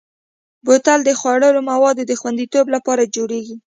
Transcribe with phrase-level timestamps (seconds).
[0.65, 3.57] بوتل د خوړلو موادو د خوندیتوب لپاره جوړېږي.